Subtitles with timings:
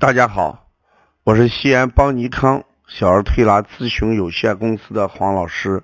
[0.00, 0.70] 大家好，
[1.24, 5.82] 我是西安邦尼康小儿推拿咨询有限公司的黄老师。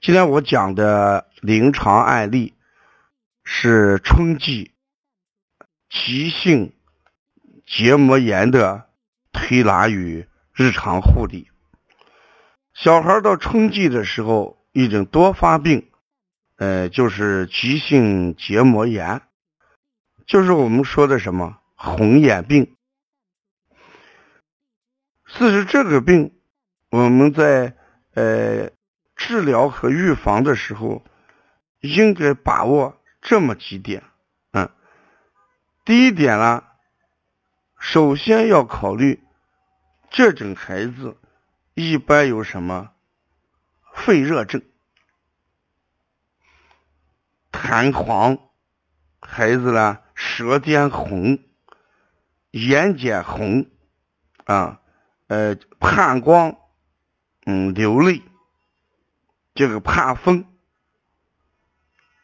[0.00, 2.54] 今天我讲的临床案例
[3.44, 4.70] 是春季
[5.90, 6.72] 急性
[7.66, 8.86] 结膜炎的
[9.30, 11.50] 推拿与日常护理。
[12.72, 15.90] 小孩到春季的时候，一种多发病，
[16.56, 19.20] 呃，就是急性结膜炎，
[20.24, 22.74] 就是我们说的什么红眼病。
[25.36, 26.32] 其实这个病，
[26.90, 27.76] 我们在
[28.14, 28.70] 呃
[29.16, 31.04] 治疗和预防的时候，
[31.80, 34.04] 应该把握这么几点。
[34.52, 34.70] 嗯，
[35.84, 36.62] 第一点呢，
[37.76, 39.24] 首先要考虑
[40.08, 41.16] 这种孩子。
[41.74, 42.92] 一般有什么
[43.92, 44.62] 肺热症、
[47.50, 48.38] 痰黄，
[49.20, 51.40] 孩子呢舌尖红、
[52.52, 53.66] 眼睑红
[54.44, 54.80] 啊，
[55.34, 56.56] 呃怕光，
[57.44, 58.22] 嗯流泪，
[59.52, 60.46] 这个怕风，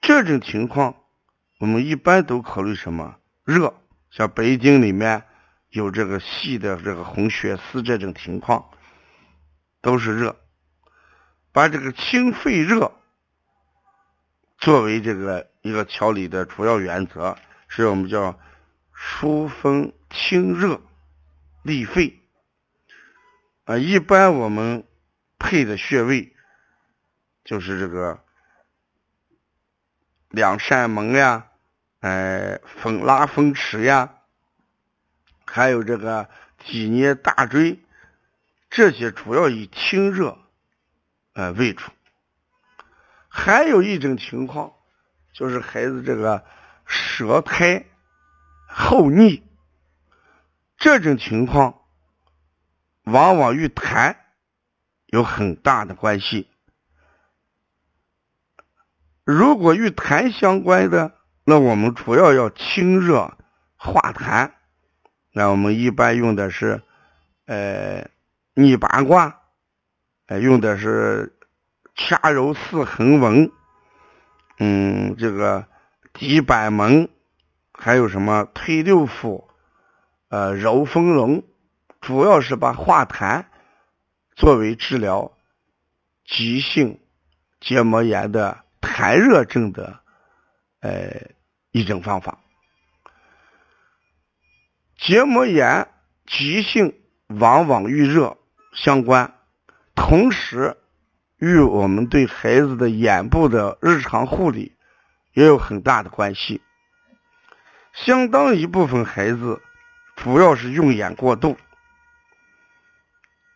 [0.00, 0.94] 这种情况
[1.58, 3.74] 我们一般都考虑什么热？
[4.10, 5.24] 像北京里面
[5.70, 8.68] 有这个细的这个红血丝这种情况。
[9.80, 10.36] 都是热，
[11.50, 12.92] 把这个清肺热
[14.58, 18.38] 作为这个一个调理的主要原则，是我们叫
[18.92, 20.80] 疏风清热
[21.64, 22.21] 利肺
[23.64, 23.78] 啊。
[23.78, 24.86] 一般我们
[25.38, 26.34] 配的穴位
[27.44, 28.22] 就是这个
[30.28, 31.48] 两扇门呀，
[32.00, 34.14] 哎，风拉风池呀，
[35.44, 36.28] 还有这个
[36.64, 37.78] 脊捏大椎。
[38.70, 40.38] 这些主要以清热，
[41.34, 41.90] 呃为主。
[43.28, 44.72] 还有一种情况，
[45.34, 46.42] 就是孩子这个
[46.86, 47.84] 舌苔
[48.66, 49.42] 厚腻，
[50.78, 51.81] 这种情况
[53.04, 54.16] 往往与痰
[55.06, 56.48] 有很大的关系。
[59.24, 61.14] 如果与痰相关的，
[61.44, 63.36] 那我们主要要清热
[63.76, 64.52] 化痰。
[65.32, 66.82] 那我们一般用的是，
[67.46, 68.10] 呃。
[68.54, 69.40] 逆八卦，
[70.26, 71.38] 哎，用的是
[71.94, 73.50] 掐揉四横纹，
[74.58, 75.66] 嗯，这个
[76.12, 77.08] 抵板门，
[77.72, 79.46] 还有什么推六腑，
[80.28, 81.42] 呃，揉丰隆，
[82.02, 83.44] 主要是把化痰
[84.34, 85.32] 作为治疗
[86.24, 86.98] 急性
[87.60, 90.00] 结膜炎的痰热症的，
[90.80, 91.30] 呃，
[91.70, 92.40] 一种方法。
[94.96, 95.88] 结膜炎
[96.26, 98.36] 急性往往与热。
[98.72, 99.34] 相关，
[99.94, 100.76] 同时
[101.36, 104.76] 与我们对孩子的眼部的日常护理
[105.34, 106.62] 也有很大的关系。
[107.92, 109.60] 相当一部分孩子
[110.16, 111.56] 主要是用眼过度。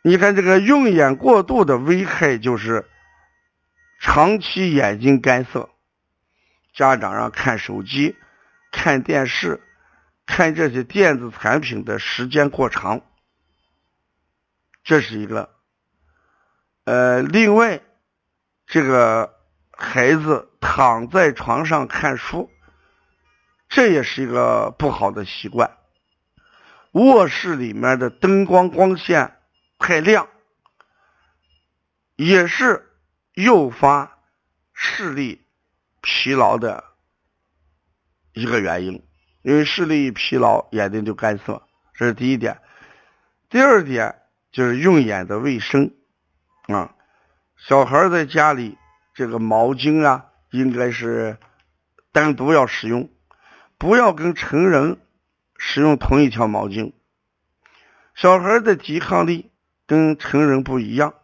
[0.07, 2.89] 你看这个用眼过度的危害就是
[3.99, 5.69] 长期眼睛干涩，
[6.73, 8.15] 家长让看手机、
[8.71, 9.61] 看电视、
[10.25, 13.01] 看这些电子产品的时间过长。
[14.85, 15.51] 这是一个，
[16.85, 17.81] 呃，另外，
[18.65, 19.35] 这个
[19.73, 22.49] 孩子躺在床上看书，
[23.69, 25.79] 这也是一个不好的习惯。
[26.93, 29.36] 卧室里面的灯光光线
[29.79, 30.29] 太亮，
[32.17, 32.93] 也是
[33.35, 34.19] 诱发
[34.73, 35.47] 视力
[36.01, 36.85] 疲劳的
[38.33, 39.03] 一个原因。
[39.43, 41.63] 因为视力一疲劳，眼睛就干涩，
[41.95, 42.61] 这是第一点。
[43.49, 44.23] 第二点。
[44.53, 45.95] 就是用眼的卫生
[46.69, 46.95] 啊，
[47.59, 48.79] 小孩在家里
[49.13, 51.37] 这个毛巾啊，应该是
[52.11, 53.11] 单独要使用，
[53.77, 54.99] 不要跟成人
[55.59, 56.95] 使用同一条毛巾。
[58.15, 59.51] 小孩的抵抗力
[59.87, 61.15] 跟成人不一样，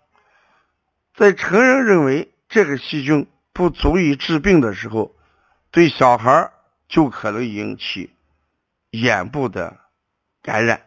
[1.14, 5.14] 在成人认为这个细菌不足以治病的时候，
[5.70, 6.52] 对小孩
[6.88, 8.14] 就可能引起
[8.90, 9.78] 眼部的
[10.42, 10.82] 感染。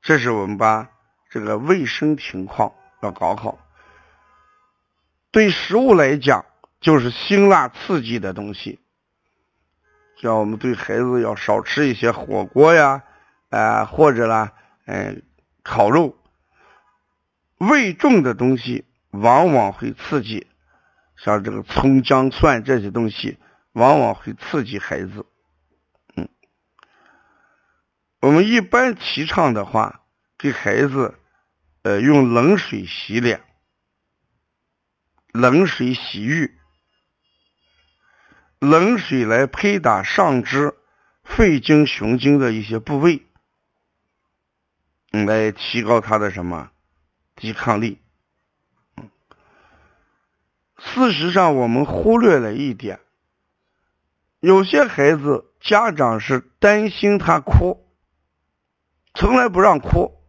[0.00, 0.88] 这是我们把
[1.30, 3.58] 这个卫生情况要搞好。
[5.30, 6.44] 对食物来讲，
[6.80, 8.80] 就是辛辣刺激的东西，
[10.16, 13.02] 像我们对孩子要少吃一些火锅呀，
[13.50, 14.50] 啊或者呢，
[14.86, 15.22] 嗯，
[15.62, 16.16] 烤肉。
[17.62, 20.48] 味重的东西往往会刺激，
[21.16, 23.38] 像这个葱姜蒜这些东西，
[23.70, 25.24] 往往会刺激孩子。
[26.16, 26.28] 嗯
[28.18, 30.02] 我们一般提倡的话，
[30.36, 31.14] 给孩子，
[31.82, 33.44] 呃，用冷水洗脸，
[35.32, 36.58] 冷水洗浴，
[38.58, 40.74] 冷水来拍打上肢
[41.22, 43.24] 肺经、胸经的一些部位，
[45.12, 46.71] 来提高他的什么
[47.42, 47.98] 抵抗力。
[50.78, 53.00] 事实上，我们忽略了一点，
[54.38, 57.84] 有些孩子家长是担心他哭，
[59.12, 60.22] 从来不让哭。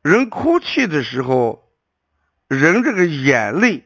[0.00, 1.72] 人哭泣的时候，
[2.46, 3.84] 人这个眼泪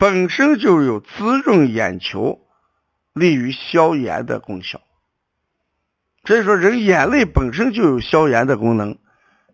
[0.00, 2.40] 本身就有滋润眼球、
[3.12, 4.80] 利于消炎的功效。
[6.24, 8.98] 所以说，人眼泪本身就有消炎的功能，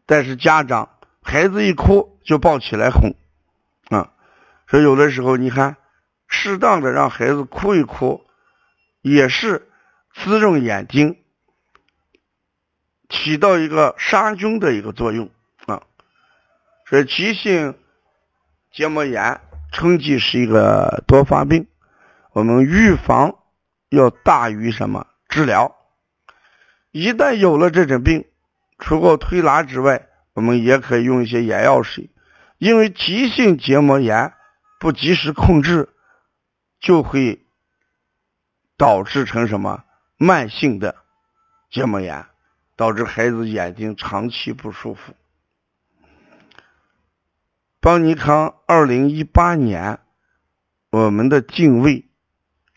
[0.06, 0.88] 但是家长
[1.22, 3.14] 孩子一哭就抱起来哄。
[3.90, 4.12] 啊，
[4.68, 5.76] 所以有的时候你看，
[6.28, 8.24] 适当的让孩子哭一哭，
[9.02, 9.68] 也是
[10.14, 11.18] 滋润眼睛，
[13.08, 15.30] 起到一个杀菌的一个作用
[15.66, 15.82] 啊。
[16.88, 17.78] 所以急性
[18.72, 19.40] 结膜炎
[19.72, 21.66] 春季是一个多发病，
[22.32, 23.36] 我们预防
[23.90, 25.76] 要大于什么治疗。
[26.90, 28.24] 一旦有了这种病，
[28.78, 32.10] 除过推拿之外，我们也可以用一些眼药水。
[32.58, 34.32] 因为急性结膜炎
[34.80, 35.90] 不及时控制，
[36.80, 37.44] 就会
[38.76, 39.84] 导致成什么
[40.16, 40.96] 慢性的
[41.70, 42.26] 结膜炎，
[42.76, 45.14] 导致孩子眼睛长期不舒服。
[47.80, 50.00] 邦尼康二零一八年，
[50.90, 52.08] 我们的定位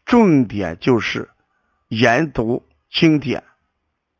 [0.05, 1.29] 重点就是
[1.87, 3.43] 研读经典，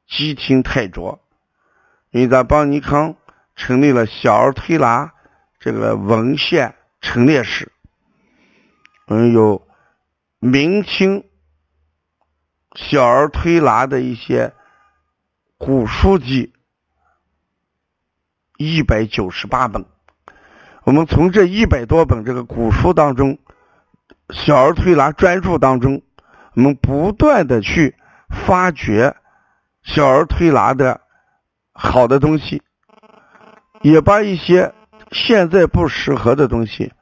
[0.08, 1.22] 积听太拙。
[2.12, 3.16] 因为在邦尼康
[3.56, 5.14] 成立了小儿推拿。
[5.62, 7.70] 这个文献陈列室，
[9.08, 9.68] 嗯，有
[10.40, 11.26] 明清
[12.76, 14.54] 小儿推拿的一些
[15.58, 16.54] 古书籍
[18.56, 19.86] 一百九十八本。
[20.86, 23.38] 我们从这一百多本这个古书当中，
[24.30, 26.02] 小儿推拿专著当中，
[26.54, 27.98] 我们不断的去
[28.30, 29.14] 发掘
[29.84, 31.02] 小儿推拿的
[31.82, 32.62] 好的东西，
[33.82, 34.74] 也把一些。
[35.12, 36.94] 现在不适合的东西，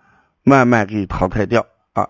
[0.41, 2.07] 慢慢给淘汰掉啊！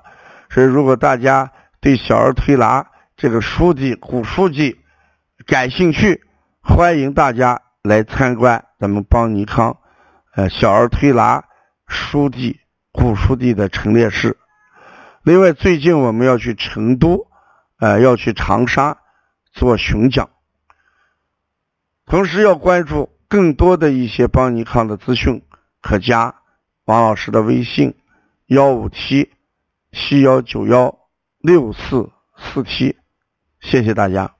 [0.47, 2.85] 所以，如果大家对小儿推拿
[3.15, 4.79] 这个书籍、古书籍
[5.47, 6.21] 感兴趣，
[6.61, 9.75] 欢迎大家来参观咱们邦尼康
[10.35, 11.43] 呃小儿推拿
[11.87, 12.59] 书籍、
[12.91, 14.37] 古书籍的陈列室。
[15.23, 17.25] 另外，最近我们要去成都，
[17.79, 18.95] 呃，要去长沙
[19.51, 20.29] 做巡讲，
[22.07, 25.43] 同时要关注更多的一些邦尼康的资讯。
[25.81, 26.35] 可加
[26.85, 27.95] 王老师的微信：
[28.45, 29.31] 幺五七
[29.91, 30.97] 七幺九幺
[31.39, 32.97] 六四四七，
[33.59, 34.36] 谢谢大家。